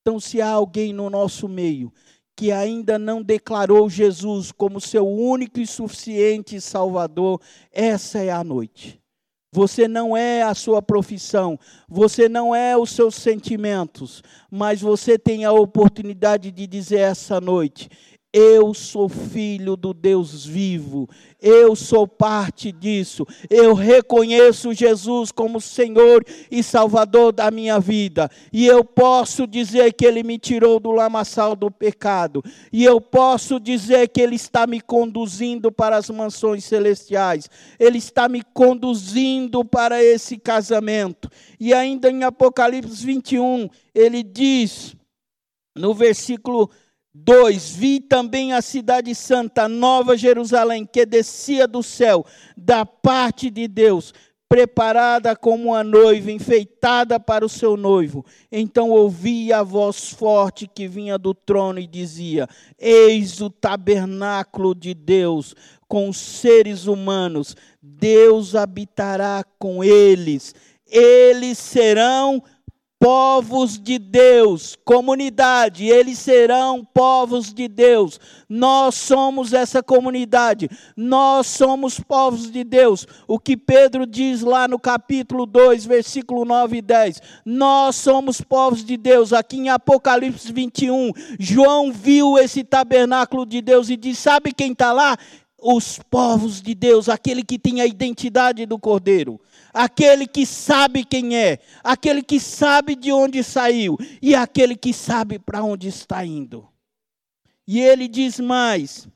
[0.00, 1.92] Então, se há alguém no nosso meio
[2.36, 9.02] que ainda não declarou Jesus como seu único e suficiente Salvador, essa é a noite.
[9.54, 15.44] Você não é a sua profissão, você não é os seus sentimentos, mas você tem
[15.44, 17.90] a oportunidade de dizer essa noite:
[18.32, 21.06] eu sou filho do Deus vivo,
[21.38, 23.26] eu sou parte disso.
[23.50, 28.30] Eu reconheço Jesus como Senhor e Salvador da minha vida.
[28.52, 32.42] E eu posso dizer que Ele me tirou do lamaçal do pecado.
[32.72, 37.50] E eu posso dizer que Ele está me conduzindo para as mansões celestiais.
[37.78, 41.28] Ele está me conduzindo para esse casamento.
[41.60, 44.94] E ainda em Apocalipse 21, ele diz,
[45.76, 46.70] no versículo
[47.14, 52.24] 2: Vi também a cidade santa, Nova Jerusalém, que descia do céu,
[52.56, 54.14] da parte de Deus,
[54.48, 58.24] preparada como uma noiva, enfeitada para o seu noivo.
[58.50, 62.48] Então ouvi a voz forte que vinha do trono e dizia:
[62.78, 65.54] Eis o tabernáculo de Deus
[65.86, 70.54] com os seres humanos, Deus habitará com eles,
[70.86, 72.42] eles serão
[73.02, 78.20] povos de Deus, comunidade, eles serão povos de Deus.
[78.48, 83.04] Nós somos essa comunidade, nós somos povos de Deus.
[83.26, 87.20] O que Pedro diz lá no capítulo 2, versículo 9 e 10.
[87.44, 89.32] Nós somos povos de Deus.
[89.32, 94.92] Aqui em Apocalipse 21, João viu esse tabernáculo de Deus e diz: Sabe quem está
[94.92, 95.16] lá?
[95.60, 99.40] Os povos de Deus, aquele que tem a identidade do Cordeiro
[99.72, 105.38] aquele que sabe quem é, aquele que sabe de onde saiu e aquele que sabe
[105.38, 106.68] para onde está indo.
[107.66, 109.08] E ele diz mais: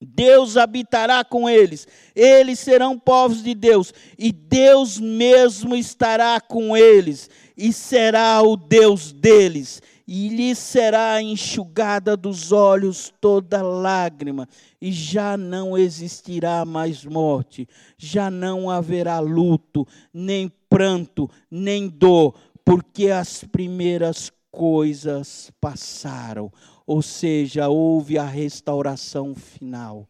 [0.00, 7.30] Deus habitará com eles, eles serão povos de Deus, e Deus mesmo estará com eles,
[7.56, 14.48] e será o Deus deles, e lhes será enxugada dos olhos toda lágrima,
[14.80, 22.34] e já não existirá mais morte, já não haverá luto, nem pranto, nem dor,
[22.64, 26.52] porque as primeiras coisas passaram.
[26.86, 30.08] Ou seja, houve a restauração final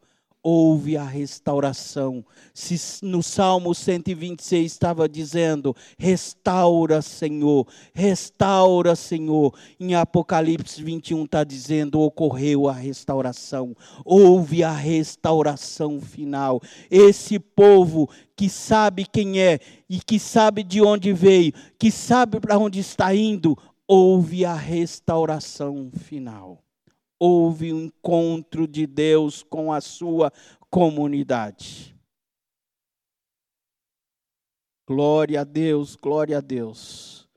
[0.49, 2.25] houve a restauração.
[2.55, 9.53] Se no Salmo 126 estava dizendo: restaura, Senhor, restaura, Senhor.
[9.81, 16.63] Em Apocalipse 21 está dizendo: ocorreu a restauração, houve a restauração final.
[16.89, 19.59] Esse povo que sabe quem é
[19.91, 25.91] e que sabe de onde veio, que sabe para onde está indo, houve a restauração
[25.93, 26.63] final
[27.19, 30.31] houve um encontro de Deus com a sua
[30.71, 31.97] comunidade.
[34.87, 37.29] Glória a Deus, glória a Deus.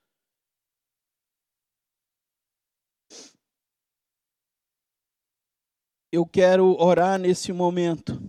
[6.12, 8.20] Eu quero orar nesse momento,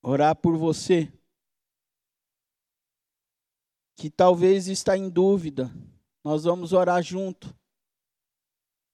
[0.00, 1.12] orar por você,
[3.96, 5.70] que talvez está em dúvida.
[6.24, 7.52] Nós vamos orar junto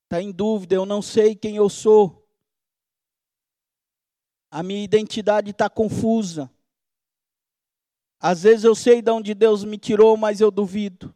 [0.08, 2.26] está em dúvida, eu não sei quem eu sou.
[4.50, 6.50] A minha identidade está confusa.
[8.18, 11.14] Às vezes eu sei de onde Deus me tirou, mas eu duvido.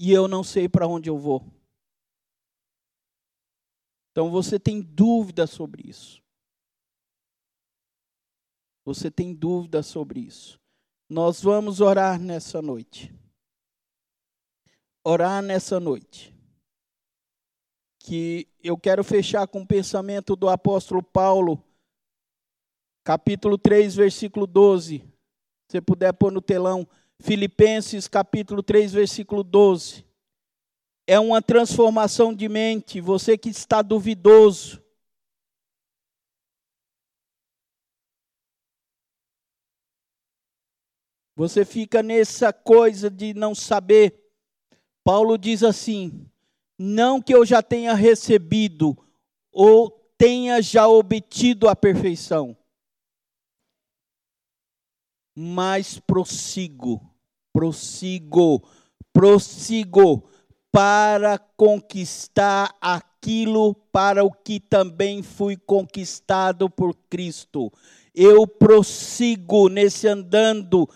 [0.00, 1.40] E eu não sei para onde eu vou.
[4.10, 6.20] Então você tem dúvida sobre isso.
[8.84, 10.60] Você tem dúvida sobre isso.
[11.08, 13.14] Nós vamos orar nessa noite.
[15.04, 16.35] Orar nessa noite
[18.06, 21.60] que eu quero fechar com o pensamento do apóstolo Paulo,
[23.02, 24.98] capítulo 3, versículo 12.
[24.98, 25.06] Se
[25.68, 26.86] você puder pôr no telão,
[27.18, 30.06] Filipenses, capítulo 3, versículo 12.
[31.04, 33.00] é uma transformação de mente.
[33.00, 34.80] Você que está duvidoso,
[41.34, 44.32] você fica nessa coisa de não saber.
[45.02, 46.30] Paulo diz assim:
[46.78, 48.96] não que eu já tenha recebido
[49.52, 52.56] ou tenha já obtido a perfeição,
[55.34, 57.00] mas prossigo,
[57.52, 58.62] prossigo,
[59.12, 60.28] prossigo
[60.72, 67.72] para conquistar aquilo para o que também fui conquistado por Cristo.
[68.14, 70.88] Eu prossigo nesse andando,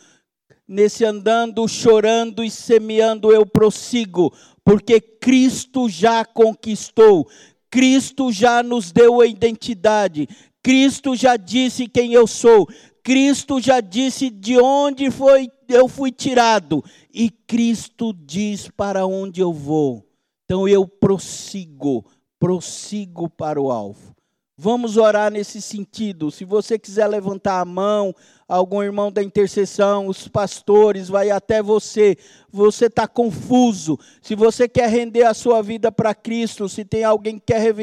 [0.67, 4.33] nesse andando, chorando e semeando, eu prossigo,
[4.71, 7.29] porque Cristo já conquistou,
[7.69, 10.29] Cristo já nos deu a identidade,
[10.63, 12.69] Cristo já disse quem eu sou,
[13.03, 19.53] Cristo já disse de onde foi eu fui tirado e Cristo diz para onde eu
[19.53, 20.07] vou.
[20.45, 22.05] Então eu prossigo,
[22.39, 24.15] prossigo para o alvo.
[24.63, 26.31] Vamos orar nesse sentido.
[26.31, 28.15] Se você quiser levantar a mão,
[28.47, 32.15] algum irmão da intercessão, os pastores, vai até você.
[32.53, 33.99] Você está confuso.
[34.21, 37.75] Se você quer render a sua vida para Cristo, se tem alguém que quer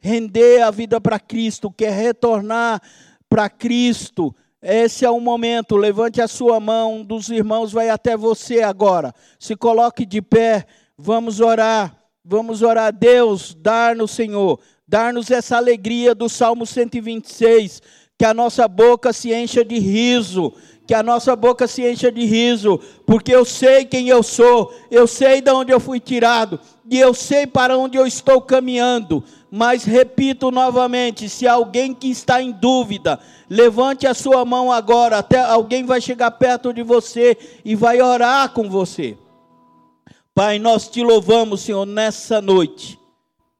[0.00, 2.82] render a vida para Cristo, quer retornar
[3.28, 5.76] para Cristo, esse é o momento.
[5.76, 6.96] Levante a sua mão.
[6.96, 9.14] Um dos irmãos vai até você agora.
[9.38, 10.66] Se coloque de pé.
[10.98, 11.96] Vamos orar.
[12.24, 12.92] Vamos orar.
[12.92, 17.82] Deus, dar-nos, Senhor, dar-nos essa alegria do Salmo 126.
[18.18, 20.54] Que a nossa boca se encha de riso,
[20.86, 25.06] que a nossa boca se encha de riso, porque eu sei quem eu sou, eu
[25.06, 26.58] sei de onde eu fui tirado,
[26.88, 29.22] e eu sei para onde eu estou caminhando.
[29.50, 33.18] Mas repito novamente: se alguém que está em dúvida,
[33.50, 38.52] levante a sua mão agora, até alguém vai chegar perto de você e vai orar
[38.52, 39.18] com você.
[40.34, 42.98] Pai, nós te louvamos, Senhor, nessa noite,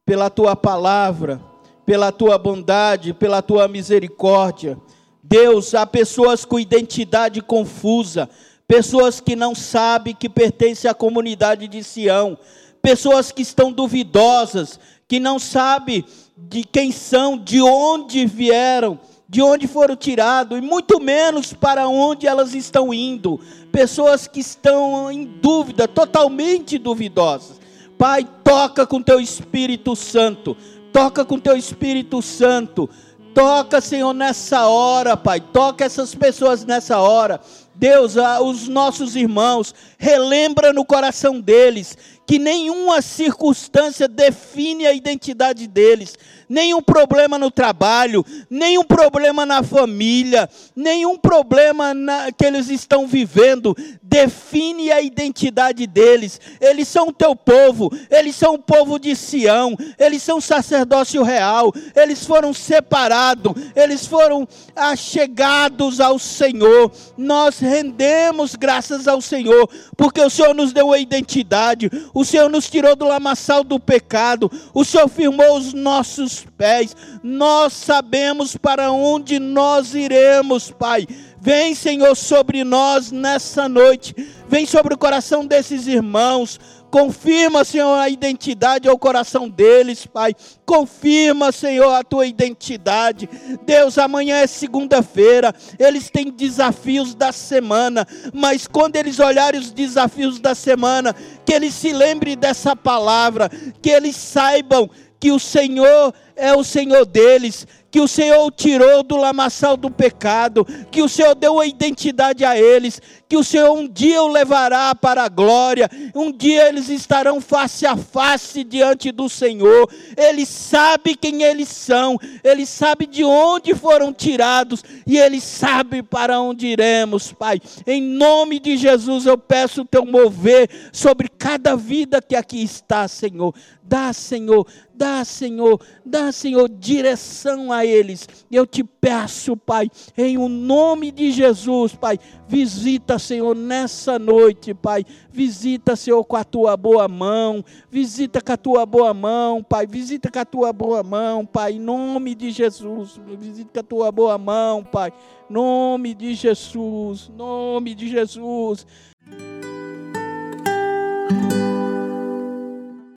[0.07, 1.41] pela tua palavra,
[1.85, 4.79] pela tua bondade, pela tua misericórdia.
[5.21, 8.29] Deus, há pessoas com identidade confusa,
[8.65, 12.37] pessoas que não sabem que pertencem à comunidade de Sião,
[12.81, 14.79] pessoas que estão duvidosas,
[15.09, 16.05] que não sabem
[16.37, 18.97] de quem são, de onde vieram,
[19.27, 23.41] de onde foram tirados, e muito menos para onde elas estão indo.
[23.73, 27.56] Pessoas que estão em dúvida, totalmente duvidosas.
[27.97, 30.55] Pai, toca com teu Espírito Santo,
[30.93, 32.89] toca com teu Espírito Santo,
[33.33, 37.41] toca, Senhor, nessa hora, Pai, toca essas pessoas nessa hora.
[37.73, 41.97] Deus, os nossos irmãos, relembra no coração deles
[42.27, 46.17] que nenhuma circunstância define a identidade deles,
[46.49, 53.73] nenhum problema no trabalho, nenhum problema na família, nenhum problema na, que eles estão vivendo
[54.03, 56.39] define a identidade deles.
[56.59, 61.73] Eles são o teu povo, eles são o povo de Sião, eles são sacerdócio real,
[61.95, 66.91] eles foram separados, eles foram achegados ao Senhor.
[67.17, 72.67] Nós rendemos graças ao Senhor, porque o Senhor nos deu a identidade, o Senhor nos
[72.67, 76.95] tirou do lamaçal do pecado, o Senhor firmou os nossos pés.
[77.21, 81.05] Nós sabemos para onde nós iremos, Pai.
[81.39, 84.15] Vem, Senhor, sobre nós nessa noite.
[84.49, 86.59] Vem sobre o coração desses irmãos.
[86.89, 90.33] Confirma, Senhor, a identidade ao coração deles, Pai.
[90.65, 93.29] Confirma, Senhor, a tua identidade.
[93.65, 95.53] Deus, amanhã é segunda-feira.
[95.77, 98.07] Eles têm desafios da semana.
[98.33, 101.13] Mas quando eles olharem os desafios da semana,
[101.45, 103.49] que eles se lembrem dessa palavra.
[103.81, 109.15] Que eles saibam que o Senhor é o Senhor deles, que o Senhor tirou do
[109.17, 113.87] lamaçal do pecado, que o Senhor deu a identidade a eles, que o Senhor um
[113.87, 119.27] dia o levará para a glória, um dia eles estarão face a face diante do
[119.27, 119.89] Senhor.
[120.15, 126.39] Ele sabe quem eles são, ele sabe de onde foram tirados e ele sabe para
[126.39, 127.59] onde iremos, Pai.
[127.85, 133.07] Em nome de Jesus eu peço o teu mover sobre cada vida que aqui está,
[133.07, 133.53] Senhor.
[133.81, 134.67] Dá, Senhor,
[134.97, 138.27] dá, Senhor, dá, Senhor, direção a eles.
[138.51, 145.05] Eu te peço, Pai, em o nome de Jesus, Pai, visita, Senhor, nessa noite, Pai.
[145.31, 147.63] Visita, Senhor, com a tua boa mão.
[147.91, 149.85] Visita com a tua boa mão, Pai.
[149.85, 153.19] Visita com a tua boa mão, Pai, em nome de Jesus.
[153.39, 155.13] Visita com a tua boa mão, Pai.
[155.49, 158.85] Nome de Jesus, nome de Jesus.